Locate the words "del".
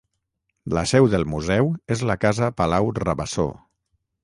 1.11-1.25